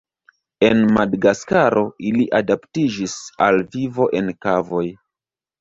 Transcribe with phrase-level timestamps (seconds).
[0.69, 3.15] En Madagaskaro ili adaptiĝis
[3.49, 4.85] al vivo en kavoj.